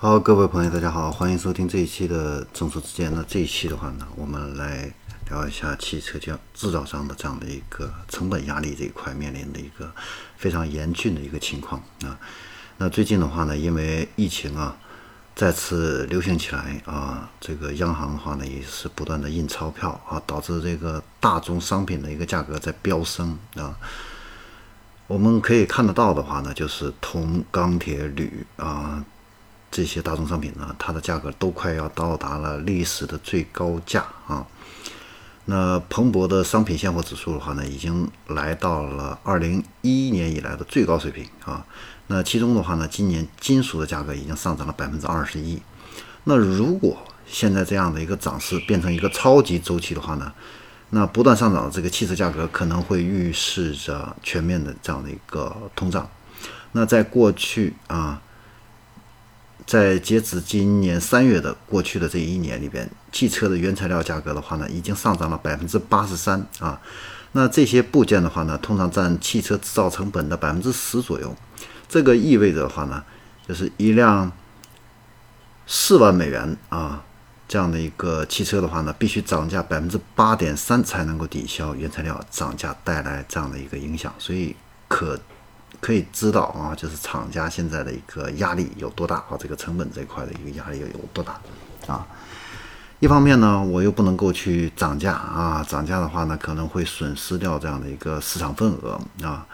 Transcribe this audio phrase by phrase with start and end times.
[0.00, 3.12] 好，各位朋友，大家好，欢迎收听这一期的众说之间。
[3.12, 4.88] 那这一期的话呢，我们来
[5.28, 9.92] 聊一下汽车将制造商的这样的一个成本压力这一块面临的一个
[10.36, 12.16] 非常严峻的一个情况啊。
[12.76, 14.76] 那最近的话呢，因为疫情啊
[15.34, 23.76] 再次流行起来啊，这个央行的话呢也是不断的印钞票啊，导致这个大宗商品的一个价格在飙升啊。
[25.08, 29.04] 我们可以看得到的话呢，就是铜、钢铁、铝啊。
[29.78, 34.44] 这些大宗商品呢，它的价格都快要到达了历史的最高价啊！
[35.44, 41.64] 那彭博的商品现货指数的话呢，已经来到了二零一一年以来的最高水平啊！
[42.08, 45.62] 那其中的话呢，今年金属的价格已经上涨了百分之二十一。
[46.24, 50.32] 那如果现在这样的一个涨势变成一个超级周期的话呢，
[50.90, 56.10] 那不断上涨的这个汽车价格可能会预示着全面的这样的一个通胀。
[56.72, 58.20] 那在过去啊。
[59.68, 66.80] 在截止今年三月的过去的这一年里边，汽车的原材料价格的话呢，已经上涨了百分之八十三啊。
[67.32, 71.36] 那这些部件的话呢，通常占汽车制造成本的百分之十左右。
[71.86, 73.04] 这个意味着的话呢，
[73.46, 74.32] 就是一辆
[75.66, 77.04] 四万美元啊
[77.46, 84.14] 这样的一个汽车的话呢，必须涨价百分之八点三才能够抵消原材料涨价带来这样的一个影响。
[84.18, 84.56] 所以
[84.88, 85.20] 可。
[85.80, 91.40] 可以知道啊，就是厂家现在的一个压力有多大啊，这个成本这一块的一个压力有多大
[91.86, 92.04] 啊？
[92.98, 99.46] 一方面呢，我又不能够去涨价啊，涨价的话呢，可能会损失掉这样的一个市场份额啊。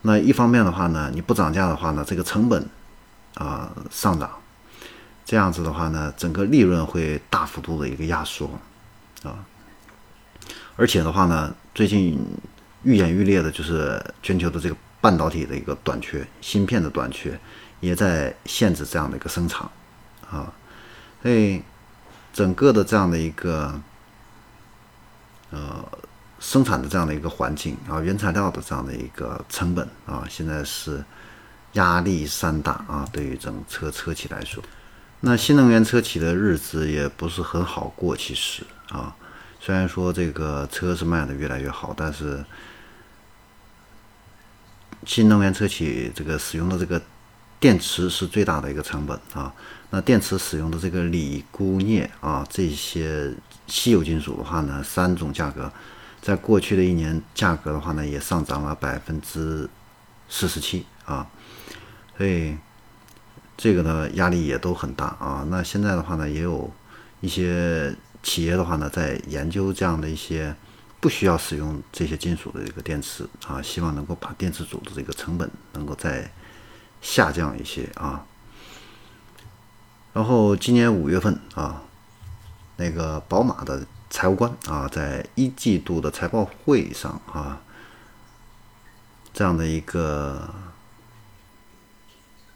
[0.00, 2.66] 那一方面的话呢，你不涨价的话呢，这个成本
[3.34, 4.30] 啊上涨，
[5.26, 8.50] 这样子的话呢，整个利润会大幅度的一个压缩
[9.22, 9.44] 啊。
[10.76, 12.18] 而且的话呢，最近
[12.82, 14.76] 愈演愈烈的就是全球的这个。
[15.06, 17.38] 半导体的一个短缺，芯片的短缺，
[17.78, 19.62] 也在限制这样的一个生产
[20.28, 20.52] 啊，
[21.22, 21.62] 所以
[22.32, 23.80] 整个的这样的一个
[25.50, 25.84] 呃
[26.40, 31.04] 生产的这样的一个环境啊，原材料的这样的一个成本啊，现在是
[31.74, 34.60] 压力山大啊，对于整车车企来说，
[35.20, 39.14] 那新能源车企的日子也不是很好过，其实啊，
[39.60, 42.44] 虽然说这个车是卖的越来越好，但是。
[45.04, 47.00] 新能源车企这个使用的这个
[47.60, 49.52] 电池是最大的一个成本啊。
[49.90, 53.32] 那电池使用的这个锂、钴、镍啊这些
[53.66, 55.72] 稀有金属的话呢，三种价格
[56.20, 59.68] 在过去的一年价格的话呢，也上涨了百分之
[60.28, 61.26] 四十七啊。
[62.16, 62.56] 所以
[63.56, 65.46] 这个呢压力也都很大啊。
[65.50, 66.70] 那现在的话呢，也有
[67.20, 70.54] 一些企业的话呢，在研究这样的一些。
[71.06, 76.28] 不需要使用这些金属的一个电池啊，希望能够把电池组的这个成本能够再
[77.00, 78.26] 下降一些啊。
[80.12, 81.80] 然后今年五月份啊，
[82.76, 87.60] 那个宝马的财务官啊，在一季度的财报会上啊，
[89.32, 90.52] 这样的一个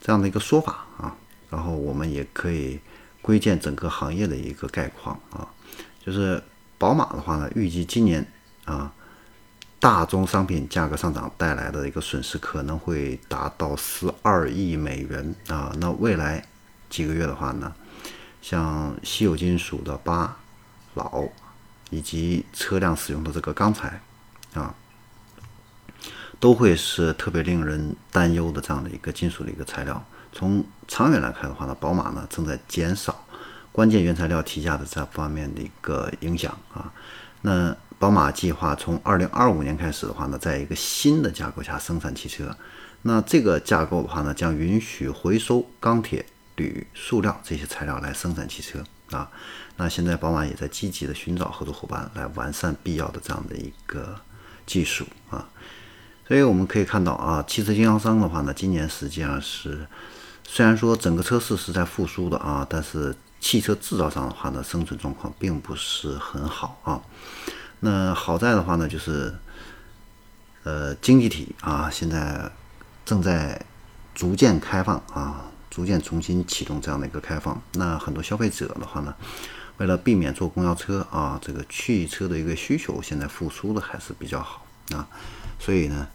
[0.00, 1.14] 这样的一个说法啊，
[1.48, 2.80] 然后我们也可以
[3.22, 5.46] 窥见整个行业的一个概况啊，
[6.04, 6.42] 就是。
[6.82, 8.26] 宝马的话呢，预计今年
[8.64, 8.92] 啊，
[9.78, 15.72] 大宗商品价格上涨带来的一个损失可能会达到十二亿美元啊。
[15.78, 16.44] 那未来
[16.90, 17.72] 几个月的话呢，
[18.40, 20.28] 像稀有金属的钯、
[20.96, 21.30] 铑
[21.90, 24.00] 以及车辆使用的这个钢材
[24.54, 24.74] 啊，
[26.40, 30.04] 都会是特别令人担忧的这样的一个金属的一个材料。
[30.32, 33.24] 从长远来看的话呢，宝马呢正在减少。
[33.72, 36.92] 关键原材料提价的这方面的一个影响啊，
[37.40, 42.54] 那宝马计划从二零二五年开始的话呢，在一个新的架构下生产汽车。
[43.02, 46.24] 那这个架构的话呢，将允许回收钢铁、
[46.56, 49.30] 铝、塑料这些材料来生产汽车啊。
[49.76, 54.20] 那现在宝马也在积极的寻找合作伙伴来完善必要的这样的一个
[54.66, 55.48] 技术啊。
[56.28, 59.86] 所以我们可以看到啊，汽车经销商的话呢，今年实际上是
[60.44, 67.02] 虽然说整个车市是在复苏的啊，但是汽车制造商的话呢，生存状况并不是很好啊。
[67.80, 69.34] 那好在的话呢，就是
[70.62, 72.48] 呃，经济体啊，现在
[73.04, 73.60] 正在
[74.14, 77.60] 逐渐开放啊，逐渐重新启动这样的一个开放。
[77.72, 79.12] 那很多消费者的话呢，
[79.78, 84.64] 为了避免坐公交车啊，这个汽车的一个需求现在复苏的还是比较好
[84.94, 85.08] 啊。
[85.58, 86.06] 所以呢，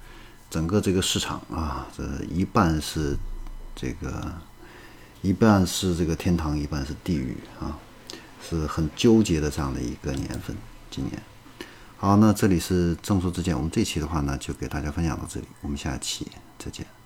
[0.49, 2.03] 整个这个市场啊，这
[2.33, 3.17] 一半是
[3.75, 4.31] 这个。
[5.21, 7.77] 一半是这个天堂，一半是地狱啊，
[8.47, 10.55] 是很纠结的这样的一个年份。
[10.89, 11.21] 今年，
[11.97, 16.27] 好，那这里是正说之见，我们这期的话呢，就给大家分享到这里，我们下期
[16.57, 16.96] 再见。